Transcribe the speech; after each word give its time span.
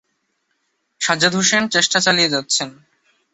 সাজ্জাদ 1.01 1.33
হোসেন 1.35 1.63
চেষ্টা 1.67 1.97
চালিয়ে 1.99 2.33
যাচ্ছেন। 2.33 2.69